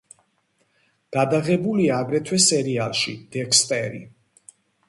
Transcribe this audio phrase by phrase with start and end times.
[1.17, 4.03] გადაღებულია აგრეთვე სერიალში „დექსტერი“.